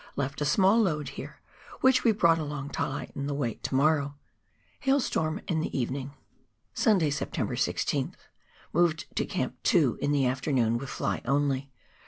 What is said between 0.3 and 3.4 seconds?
a small load here, which we brought along to lighten the